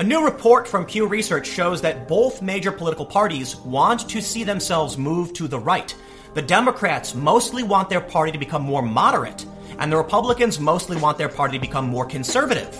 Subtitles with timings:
[0.00, 4.44] A new report from Pew Research shows that both major political parties want to see
[4.44, 5.94] themselves move to the right.
[6.32, 9.44] The Democrats mostly want their party to become more moderate,
[9.78, 12.74] and the Republicans mostly want their party to become more conservative.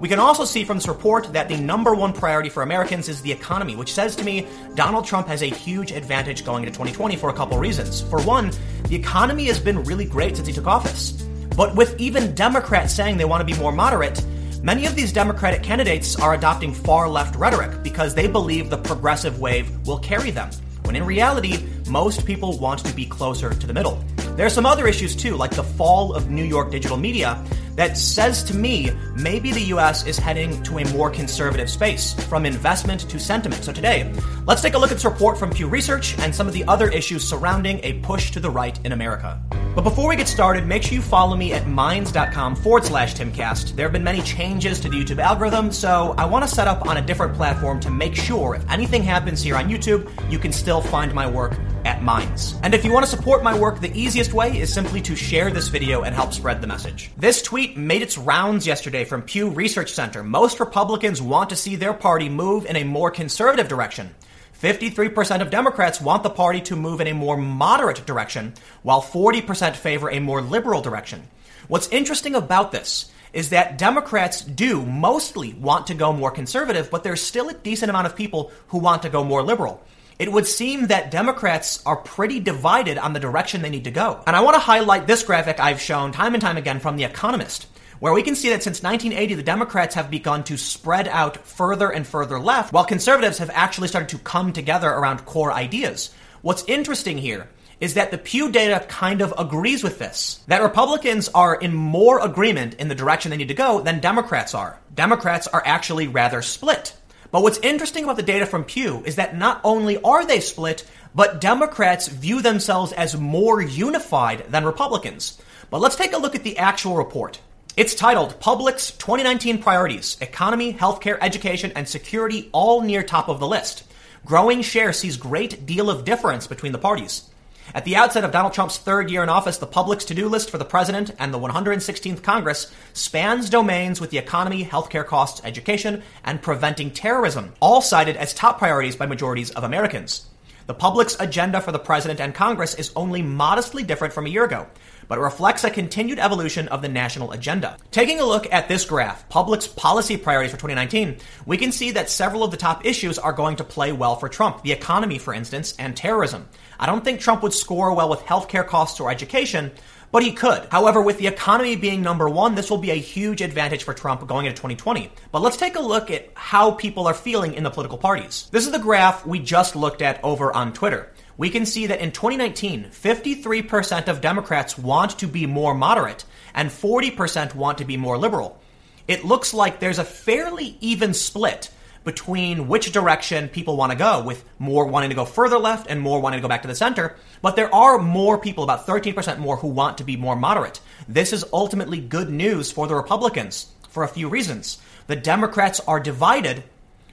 [0.00, 3.20] We can also see from this report that the number one priority for Americans is
[3.20, 7.16] the economy, which says to me Donald Trump has a huge advantage going into 2020
[7.16, 8.00] for a couple reasons.
[8.00, 8.50] For one,
[8.84, 11.22] the economy has been really great since he took office.
[11.54, 14.24] But with even Democrats saying they want to be more moderate,
[14.66, 19.38] Many of these Democratic candidates are adopting far left rhetoric because they believe the progressive
[19.38, 20.50] wave will carry them,
[20.82, 24.04] when in reality, most people want to be closer to the middle.
[24.34, 27.40] There are some other issues too, like the fall of New York digital media,
[27.76, 32.44] that says to me maybe the US is heading to a more conservative space, from
[32.44, 33.64] investment to sentiment.
[33.64, 34.12] So today,
[34.46, 36.88] let's take a look at this report from Pew Research and some of the other
[36.88, 39.40] issues surrounding a push to the right in America.
[39.76, 43.76] But before we get started, make sure you follow me at minds.com forward slash timcast.
[43.76, 46.86] There have been many changes to the YouTube algorithm, so I want to set up
[46.86, 50.50] on a different platform to make sure if anything happens here on YouTube, you can
[50.50, 51.52] still find my work
[51.96, 52.54] at Minds.
[52.62, 55.50] And if you want to support my work, the easiest way is simply to share
[55.50, 57.10] this video and help spread the message.
[57.16, 60.22] This tweet made its rounds yesterday from Pew Research Center.
[60.22, 64.14] Most Republicans want to see their party move in a more conservative direction.
[64.60, 69.76] 53% of Democrats want the party to move in a more moderate direction, while 40%
[69.76, 71.22] favor a more liberal direction.
[71.68, 77.04] What's interesting about this is that Democrats do mostly want to go more conservative, but
[77.04, 79.82] there's still a decent amount of people who want to go more liberal
[80.18, 84.22] it would seem that Democrats are pretty divided on the direction they need to go.
[84.26, 87.04] And I want to highlight this graphic I've shown time and time again from The
[87.04, 87.66] Economist,
[88.00, 91.90] where we can see that since 1980, the Democrats have begun to spread out further
[91.90, 96.10] and further left, while conservatives have actually started to come together around core ideas.
[96.42, 100.40] What's interesting here is that the Pew data kind of agrees with this.
[100.46, 104.54] That Republicans are in more agreement in the direction they need to go than Democrats
[104.54, 104.80] are.
[104.94, 106.95] Democrats are actually rather split.
[107.30, 110.84] But what's interesting about the data from Pew is that not only are they split,
[111.14, 115.40] but Democrats view themselves as more unified than Republicans.
[115.70, 117.40] But let's take a look at the actual report.
[117.76, 123.46] It's titled Public's 2019 Priorities Economy, Healthcare, Education, and Security all near top of the
[123.46, 123.84] list.
[124.24, 127.28] Growing share sees great deal of difference between the parties.
[127.74, 130.50] At the outset of Donald Trump's third year in office, the public's to do list
[130.50, 136.02] for the president and the 116th Congress spans domains with the economy, healthcare costs, education,
[136.24, 140.26] and preventing terrorism, all cited as top priorities by majorities of Americans.
[140.66, 144.44] The public's agenda for the president and Congress is only modestly different from a year
[144.44, 144.66] ago,
[145.06, 147.76] but reflects a continued evolution of the national agenda.
[147.92, 152.10] Taking a look at this graph, public's policy priorities for 2019, we can see that
[152.10, 154.64] several of the top issues are going to play well for Trump.
[154.64, 156.48] The economy, for instance, and terrorism.
[156.80, 159.70] I don't think Trump would score well with healthcare costs or education,
[160.10, 160.66] but he could.
[160.70, 164.26] However, with the economy being number one, this will be a huge advantage for Trump
[164.26, 165.10] going into 2020.
[165.32, 168.48] But let's take a look at how people are feeling in the political parties.
[168.52, 171.12] This is the graph we just looked at over on Twitter.
[171.38, 176.24] We can see that in 2019, 53% of Democrats want to be more moderate
[176.54, 178.58] and 40% want to be more liberal.
[179.06, 181.70] It looks like there's a fairly even split
[182.06, 186.00] between which direction people want to go, with more wanting to go further left and
[186.00, 187.16] more wanting to go back to the center.
[187.42, 190.80] But there are more people, about 13% more, who want to be more moderate.
[191.08, 194.78] This is ultimately good news for the Republicans for a few reasons.
[195.08, 196.62] The Democrats are divided,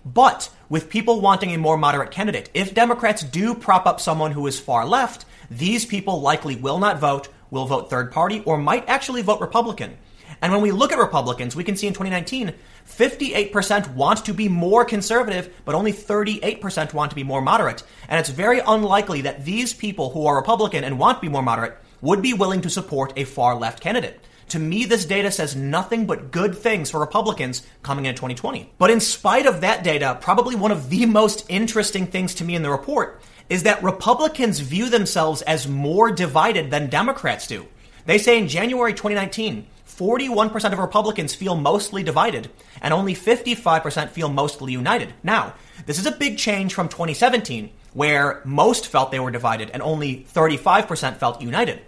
[0.05, 2.51] but with people wanting a more moderate candidate.
[2.53, 6.99] If Democrats do prop up someone who is far left, these people likely will not
[6.99, 9.97] vote, will vote third party, or might actually vote Republican.
[10.41, 12.53] And when we look at Republicans, we can see in 2019,
[12.87, 17.83] 58% want to be more conservative, but only 38% want to be more moderate.
[18.07, 21.41] And it's very unlikely that these people who are Republican and want to be more
[21.41, 24.19] moderate would be willing to support a far left candidate.
[24.49, 28.71] To me, this data says nothing but good things for Republicans coming in 2020.
[28.77, 32.55] But in spite of that data, probably one of the most interesting things to me
[32.55, 37.65] in the report is that Republicans view themselves as more divided than Democrats do.
[38.05, 42.49] They say in January 2019, 41% of Republicans feel mostly divided,
[42.81, 45.13] and only 55% feel mostly united.
[45.23, 45.53] Now,
[45.85, 50.25] this is a big change from 2017, where most felt they were divided and only
[50.33, 51.81] 35% felt united.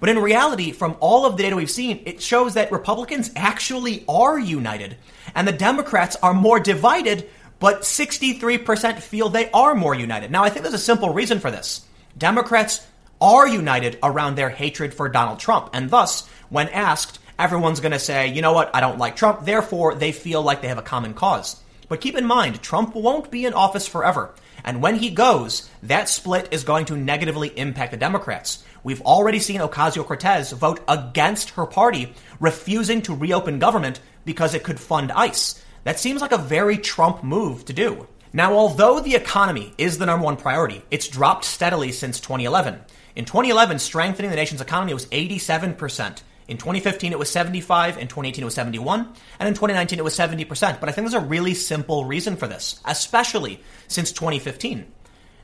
[0.00, 4.04] But in reality, from all of the data we've seen, it shows that Republicans actually
[4.08, 4.96] are united,
[5.34, 7.30] and the Democrats are more divided,
[7.60, 10.30] but 63% feel they are more united.
[10.30, 11.86] Now, I think there's a simple reason for this.
[12.18, 12.86] Democrats
[13.20, 17.98] are united around their hatred for Donald Trump, and thus, when asked, everyone's going to
[17.98, 20.82] say, you know what, I don't like Trump, therefore they feel like they have a
[20.82, 21.60] common cause.
[21.88, 24.34] But keep in mind, Trump won't be in office forever.
[24.64, 28.64] And when he goes, that split is going to negatively impact the Democrats.
[28.82, 34.64] We've already seen Ocasio Cortez vote against her party, refusing to reopen government because it
[34.64, 35.62] could fund ICE.
[35.84, 38.06] That seems like a very Trump move to do.
[38.32, 42.80] Now, although the economy is the number one priority, it's dropped steadily since 2011.
[43.16, 46.22] In 2011, strengthening the nation's economy was 87%.
[46.46, 47.96] In 2015, it was 75.
[47.96, 49.00] In 2018, it was 71.
[49.38, 50.80] And in 2019, it was 70%.
[50.80, 54.86] But I think there's a really simple reason for this, especially since 2015.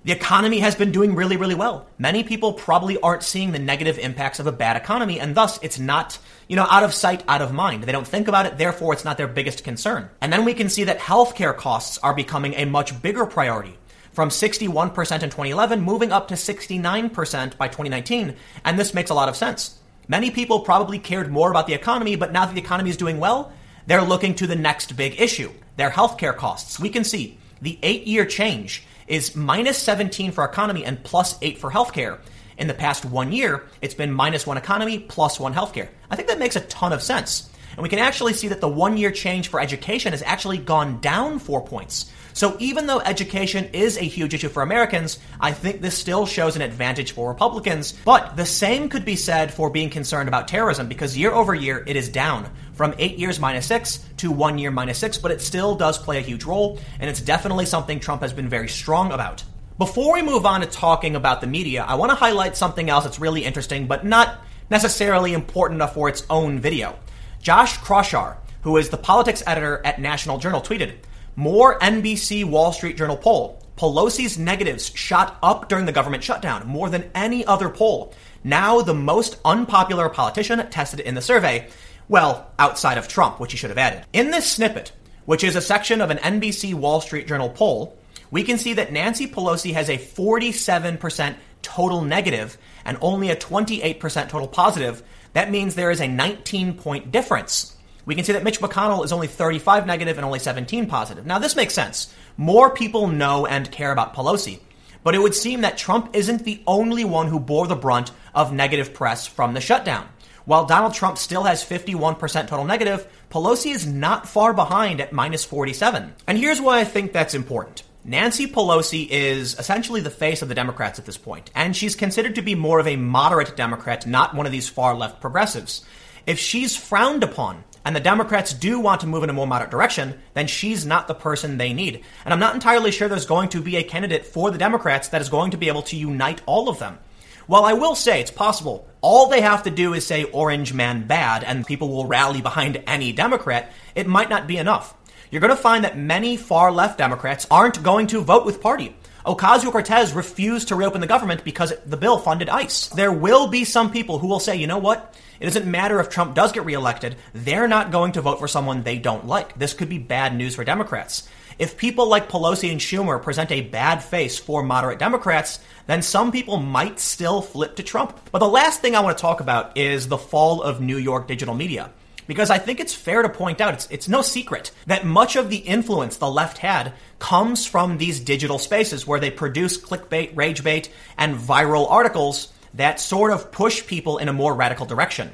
[0.03, 1.87] The economy has been doing really, really well.
[1.99, 5.79] Many people probably aren't seeing the negative impacts of a bad economy, and thus it's
[5.79, 6.19] not,
[6.49, 7.85] you know, out of sight, out of mind.
[7.85, 10.09] They don't think about it, therefore it's not their biggest concern.
[10.23, 13.77] And then we can see that healthcare costs are becoming a much bigger priority.
[14.13, 14.89] From 61%
[15.23, 19.80] in 2011, moving up to 69% by 2019, and this makes a lot of sense.
[20.11, 23.21] Many people probably cared more about the economy, but now that the economy is doing
[23.21, 23.53] well,
[23.87, 26.81] they're looking to the next big issue, their healthcare costs.
[26.81, 31.59] We can see the eight year change is minus 17 for economy and plus 8
[31.59, 32.19] for healthcare.
[32.59, 35.91] In the past one year, it's been minus 1 economy, plus 1 healthcare.
[36.11, 37.49] I think that makes a ton of sense.
[37.73, 41.01] And we can actually see that the one year change for education has actually gone
[41.01, 42.11] down four points.
[42.33, 46.57] So even though education is a huge issue for Americans, I think this still shows
[46.57, 47.93] an advantage for Republicans.
[48.05, 51.83] But the same could be said for being concerned about terrorism because year over year
[51.87, 55.41] it is down from eight years minus six to one year minus six, but it
[55.41, 59.13] still does play a huge role, and it's definitely something Trump has been very strong
[59.13, 59.45] about.
[59.77, 63.05] Before we move on to talking about the media, I want to highlight something else
[63.05, 64.41] that's really interesting, but not
[64.71, 66.97] necessarily important enough for its own video.
[67.41, 70.97] Josh Kraushaar, who is the politics editor at National Journal, tweeted,
[71.37, 73.63] more NBC Wall Street Journal poll.
[73.79, 78.13] Pelosi's negatives shot up during the government shutdown more than any other poll.
[78.45, 81.71] Now the most unpopular politician tested in the survey.
[82.07, 84.05] Well, outside of Trump, which he should have added.
[84.13, 84.93] In this snippet,
[85.25, 87.97] which is a section of an NBC Wall Street Journal poll,
[88.31, 94.29] we can see that Nancy Pelosi has a 47% total negative and only a 28%
[94.29, 95.03] total positive.
[95.33, 97.77] That means there is a 19 point difference
[98.11, 101.27] we can see that Mitch McConnell is only 35 negative and only 17 positive.
[101.27, 102.13] Now, this makes sense.
[102.37, 104.59] More people know and care about Pelosi.
[105.03, 108.53] But it would seem that Trump isn't the only one who bore the brunt of
[108.53, 110.09] negative press from the shutdown.
[110.45, 115.45] While Donald Trump still has 51% total negative, Pelosi is not far behind at minus
[115.45, 116.13] 47.
[116.27, 117.83] And here's why I think that's important.
[118.03, 122.35] Nancy Pelosi is essentially the face of the Democrats at this point, and she's considered
[122.37, 125.85] to be more of a moderate Democrat, not one of these far left progressives.
[126.27, 129.71] If she's frowned upon and the Democrats do want to move in a more moderate
[129.71, 132.03] direction, then she's not the person they need.
[132.25, 135.21] And I'm not entirely sure there's going to be a candidate for the Democrats that
[135.21, 136.99] is going to be able to unite all of them.
[137.47, 141.07] While I will say it's possible, all they have to do is say Orange Man
[141.07, 144.95] bad and people will rally behind any Democrat, it might not be enough.
[145.31, 148.97] You're going to find that many far left Democrats aren't going to vote with party.
[149.25, 152.89] Ocasio Cortez refused to reopen the government because the bill funded ICE.
[152.89, 155.15] There will be some people who will say, you know what?
[155.39, 158.83] It doesn't matter if Trump does get reelected, they're not going to vote for someone
[158.83, 159.57] they don't like.
[159.57, 161.29] This could be bad news for Democrats.
[161.61, 166.33] If people like Pelosi and Schumer present a bad face for moderate Democrats, then some
[166.33, 168.19] people might still flip to Trump.
[168.33, 171.29] But the last thing I want to talk about is the fall of New York
[171.29, 171.91] digital media.
[172.31, 175.51] Because I think it's fair to point out, it's, it's no secret that much of
[175.51, 180.63] the influence the left had comes from these digital spaces where they produce clickbait, rage
[180.63, 185.33] bait, and viral articles that sort of push people in a more radical direction.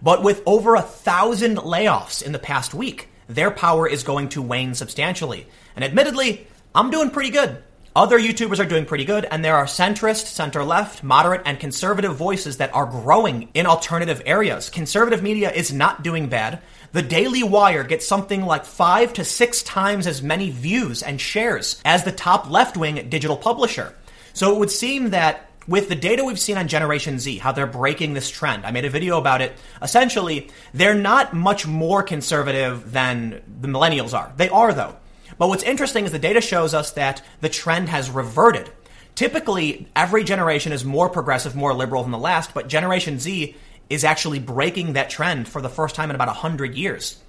[0.00, 4.40] But with over a thousand layoffs in the past week, their power is going to
[4.40, 5.46] wane substantially.
[5.76, 7.62] And admittedly, I'm doing pretty good.
[7.94, 12.16] Other YouTubers are doing pretty good, and there are centrist, center left, moderate, and conservative
[12.16, 14.70] voices that are growing in alternative areas.
[14.70, 16.62] Conservative media is not doing bad.
[16.92, 21.82] The Daily Wire gets something like five to six times as many views and shares
[21.84, 23.94] as the top left wing digital publisher.
[24.32, 27.66] So it would seem that with the data we've seen on Generation Z, how they're
[27.66, 28.64] breaking this trend.
[28.64, 29.52] I made a video about it.
[29.82, 34.32] Essentially, they're not much more conservative than the millennials are.
[34.38, 34.96] They are, though.
[35.38, 38.70] But what's interesting is the data shows us that the trend has reverted.
[39.14, 43.56] Typically, every generation is more progressive, more liberal than the last, but Generation Z
[43.90, 47.20] is actually breaking that trend for the first time in about 100 years.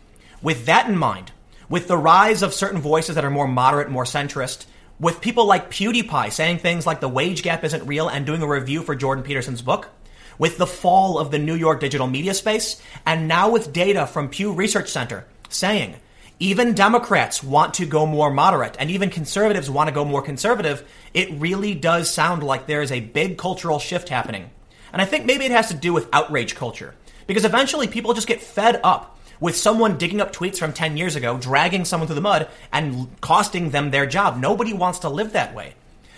[0.42, 1.32] With that in mind,
[1.70, 4.66] with the rise of certain voices that are more moderate, more centrist,
[5.00, 8.48] with people like PewDiePie saying things like the wage gap isn't real and doing a
[8.48, 9.90] review for Jordan Peterson's book,
[10.38, 14.30] with the fall of the New York digital media space, and now with data from
[14.30, 15.96] Pew Research Center saying
[16.44, 20.86] even Democrats want to go more moderate and even conservatives want to go more conservative,
[21.14, 24.50] it really does sound like there is a big cultural shift happening.
[24.92, 26.96] And I think maybe it has to do with outrage culture.
[27.28, 31.16] Because eventually people just get fed up with someone digging up tweets from 10 years
[31.16, 34.38] ago, dragging someone through the mud, and costing them their job.
[34.38, 35.76] Nobody wants to live that way.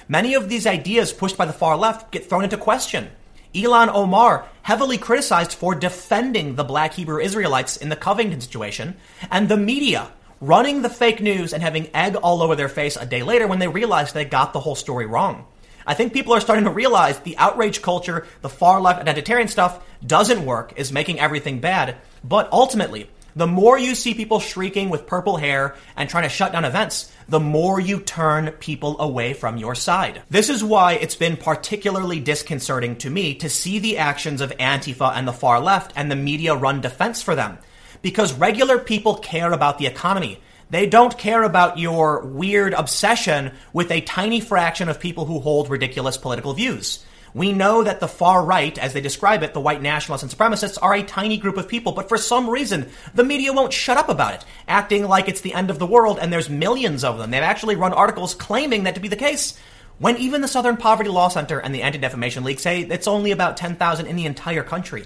[0.07, 3.09] Many of these ideas pushed by the far left get thrown into question.
[3.55, 8.95] Ilhan Omar, heavily criticized for defending the black Hebrew Israelites in the Covington situation,
[9.31, 13.05] and the media, running the fake news and having egg all over their face a
[13.05, 15.45] day later when they realized they got the whole story wrong.
[15.87, 19.83] I think people are starting to realize the outrage culture, the far left identitarian stuff
[20.05, 21.97] doesn't work, is making everything bad.
[22.23, 26.53] But ultimately, the more you see people shrieking with purple hair and trying to shut
[26.53, 30.21] down events, the more you turn people away from your side.
[30.29, 35.11] This is why it's been particularly disconcerting to me to see the actions of Antifa
[35.15, 37.57] and the far left and the media run defense for them.
[38.05, 40.39] Because regular people care about the economy.
[40.69, 45.71] They don't care about your weird obsession with a tiny fraction of people who hold
[45.71, 47.03] ridiculous political views.
[47.33, 50.77] We know that the far right, as they describe it, the white nationalists and supremacists,
[50.79, 54.07] are a tiny group of people, but for some reason, the media won't shut up
[54.07, 57.31] about it, acting like it's the end of the world and there's millions of them.
[57.31, 59.59] They've actually run articles claiming that to be the case.
[59.97, 63.31] When even the Southern Poverty Law Center and the Anti Defamation League say it's only
[63.31, 65.05] about 10,000 in the entire country.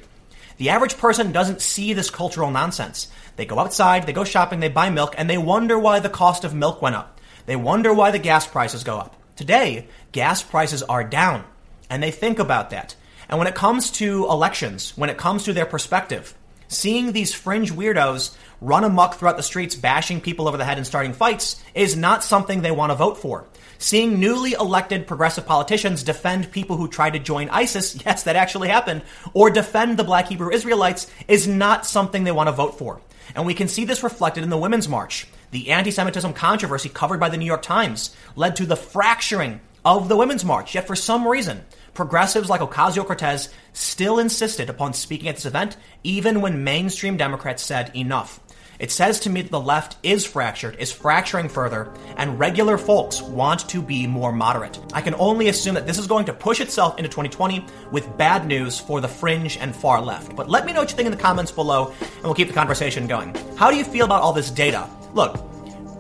[0.59, 3.07] The average person doesn't see this cultural nonsense.
[3.37, 6.43] They go outside, they go shopping, they buy milk, and they wonder why the cost
[6.43, 7.17] of milk went up.
[7.45, 9.15] They wonder why the gas prices go up.
[9.37, 11.45] Today, gas prices are down
[11.89, 12.97] and they think about that.
[13.29, 16.33] And when it comes to elections, when it comes to their perspective,
[16.69, 20.87] seeing these fringe weirdos run amok throughout the streets, bashing people over the head and
[20.87, 23.45] starting fights, is not something they want to vote for.
[23.77, 28.69] Seeing newly elected progressive politicians defend people who try to join ISIS, yes, that actually
[28.69, 29.01] happened,
[29.33, 33.01] or defend the black Hebrew Israelites is not something they want to vote for.
[33.35, 35.27] And we can see this reflected in the Women's March.
[35.51, 40.09] The anti Semitism controversy covered by the New York Times led to the fracturing of
[40.09, 45.27] the Women's March, yet for some reason, progressives like Ocasio Cortez still insisted upon speaking
[45.29, 48.39] at this event, even when mainstream Democrats said enough.
[48.79, 53.21] It says to me that the left is fractured, is fracturing further, and regular folks
[53.21, 54.79] want to be more moderate.
[54.93, 58.47] I can only assume that this is going to push itself into 2020 with bad
[58.47, 60.33] news for the fringe and far left.
[60.33, 62.53] But let me know what you think in the comments below, and we'll keep the
[62.53, 63.35] conversation going.
[63.57, 64.89] How do you feel about all this data?
[65.13, 65.37] Look,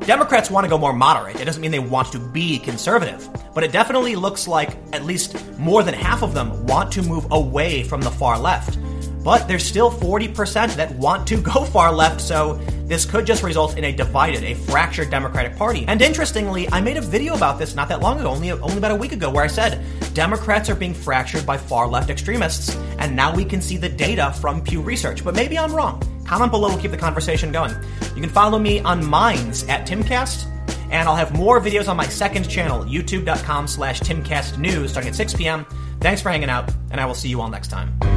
[0.05, 1.39] Democrats want to go more moderate.
[1.39, 5.37] It doesn't mean they want to be conservative, but it definitely looks like at least
[5.59, 8.79] more than half of them want to move away from the far left.
[9.23, 12.53] But there's still 40% that want to go far left, so
[12.85, 15.85] this could just result in a divided, a fractured Democratic Party.
[15.87, 18.91] And interestingly, I made a video about this not that long ago, only, only about
[18.91, 23.15] a week ago, where I said Democrats are being fractured by far left extremists, and
[23.15, 25.23] now we can see the data from Pew Research.
[25.23, 26.01] But maybe I'm wrong.
[26.29, 27.73] Comment below, we'll keep the conversation going.
[28.15, 30.45] You can follow me on Minds at Timcast,
[30.91, 35.33] and I'll have more videos on my second channel, youtube.com slash timcastnews, starting at 6
[35.33, 35.65] p.m.
[36.01, 38.08] Thanks for hanging out, and I will see you all next time.